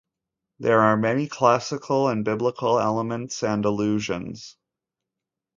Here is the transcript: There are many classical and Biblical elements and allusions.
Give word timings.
There 0.57 0.79
are 0.79 0.97
many 0.97 1.27
classical 1.27 2.07
and 2.09 2.25
Biblical 2.25 2.79
elements 2.79 3.43
and 3.43 3.63
allusions. 3.65 4.57